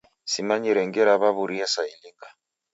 [0.31, 2.29] Simanyire ngera w'aw'urie saa ilinga.